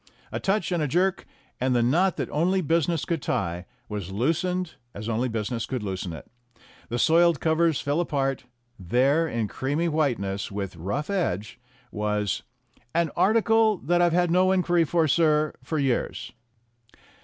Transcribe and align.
A 0.31 0.39
touch 0.39 0.71
and 0.71 0.81
a 0.81 0.87
jerk, 0.87 1.27
and 1.59 1.75
the 1.75 1.83
knot 1.83 2.17
that 2.17 2.27
only 2.31 2.61
business 2.61 3.05
could 3.05 3.21
tie 3.21 3.67
was 3.87 4.11
loosened 4.11 4.73
as 4.95 5.07
only 5.07 5.29
business 5.29 5.67
could 5.67 5.83
loosen 5.83 6.11
it. 6.11 6.25
The 6.89 6.97
soiled 6.97 7.39
covers 7.39 7.79
fell 7.81 7.99
apart; 7.99 8.45
there, 8.79 9.27
in 9.27 9.47
creamy 9.47 9.87
whiteness, 9.87 10.51
with 10.51 10.75
rough 10.75 11.11
edge, 11.11 11.59
was 11.91 12.41
"an 12.95 13.11
article 13.15 13.77
that 13.77 14.01
I've 14.01 14.11
had 14.11 14.31
no 14.31 14.51
inquiry 14.51 14.85
for, 14.85 15.07
sir, 15.07 15.53
for 15.63 15.77
years." 15.77 16.31